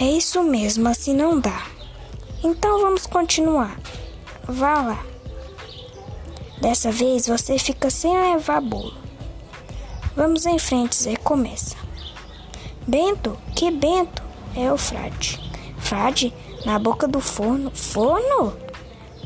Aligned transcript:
É 0.00 0.04
isso 0.04 0.42
mesmo, 0.42 0.88
assim 0.88 1.12
não 1.12 1.38
dá. 1.38 1.66
Então 2.42 2.80
vamos 2.80 3.04
continuar. 3.04 3.78
Vá 4.44 4.80
lá. 4.80 5.04
Dessa 6.58 6.90
vez 6.90 7.26
você 7.26 7.58
fica 7.58 7.90
sem 7.90 8.18
levar 8.18 8.62
bolo. 8.62 8.94
Vamos 10.16 10.46
em 10.46 10.58
frente, 10.58 10.96
Zé. 10.96 11.16
Começa. 11.16 11.76
Bento? 12.86 13.36
Que 13.54 13.70
Bento? 13.70 14.22
É 14.56 14.72
o 14.72 14.78
frade. 14.78 15.38
Frade? 15.78 16.32
Na 16.64 16.78
boca 16.78 17.06
do 17.06 17.20
forno. 17.20 17.70
Forno? 17.70 18.56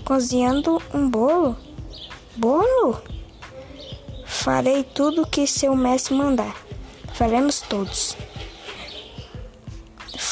Cozinhando 0.04 0.82
um 0.92 1.08
bolo. 1.08 1.56
Bolo? 2.34 3.00
Farei 4.26 4.82
tudo 4.82 5.22
o 5.22 5.26
que 5.26 5.46
seu 5.46 5.76
mestre 5.76 6.14
mandar. 6.14 6.56
Faremos 7.12 7.60
todos. 7.60 8.16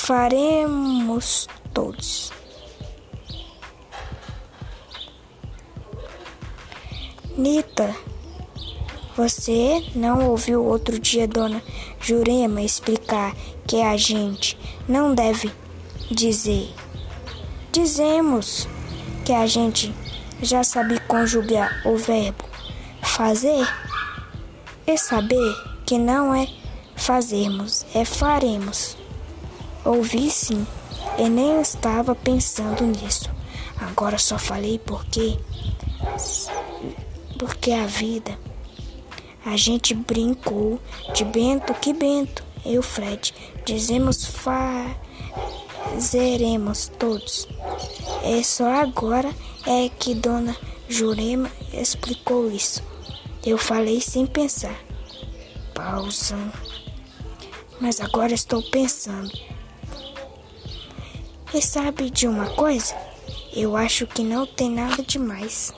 Faremos 0.05 1.47
todos. 1.73 2.33
Nita, 7.37 7.95
você 9.16 9.84
não 9.95 10.28
ouviu 10.28 10.65
outro 10.65 10.98
dia 10.98 11.28
Dona 11.28 11.62
Jurema 12.01 12.61
explicar 12.62 13.33
que 13.65 13.80
a 13.80 13.97
gente 13.97 14.59
não 14.88 15.15
deve 15.15 15.52
dizer. 16.11 16.69
Dizemos 17.70 18.66
que 19.25 19.33
a 19.33 19.47
gente 19.47 19.95
já 20.42 20.64
sabe 20.64 20.98
conjugar 21.06 21.80
o 21.87 21.97
verbo 21.97 22.45
fazer 23.03 23.69
e 24.84 24.98
saber 24.98 25.55
que 25.87 25.97
não 25.97 26.34
é 26.34 26.48
fazermos, 26.97 27.87
é 27.95 28.05
faremos. 28.05 29.02
Ouvi 29.84 30.30
sim, 30.30 30.66
e 31.19 31.28
nem 31.28 31.61
estava 31.61 32.14
pensando 32.14 32.84
nisso. 32.84 33.28
Agora 33.80 34.16
só 34.16 34.38
falei 34.38 34.78
porque 34.78 35.38
porque 37.38 37.72
a 37.72 37.86
vida. 37.86 38.38
A 39.44 39.56
gente 39.56 39.92
brincou 39.92 40.80
de 41.14 41.25
Bento 41.25 41.75
que 41.75 41.92
Bento. 41.92 42.44
Eu, 42.64 42.80
Fred, 42.80 43.34
dizemos 43.64 44.25
fazeremos 45.97 46.86
todos. 46.97 47.48
É 48.22 48.41
só 48.44 48.72
agora 48.72 49.34
é 49.66 49.88
que 49.88 50.14
Dona 50.14 50.56
Jurema 50.88 51.50
explicou 51.72 52.48
isso. 52.53 52.80
Eu 53.44 53.58
falei 53.58 54.00
sem 54.00 54.25
pensar. 54.27 54.78
Pausa. 55.75 56.38
Mas 57.80 58.00
agora 58.00 58.33
estou 58.33 58.62
pensando. 58.70 59.33
E 61.55 61.61
sabe 61.61 62.08
de 62.08 62.27
uma 62.27 62.48
coisa? 62.50 62.95
Eu 63.55 63.77
acho 63.77 64.06
que 64.06 64.22
não 64.22 64.47
tem 64.47 64.70
nada 64.70 65.03
demais. 65.03 65.70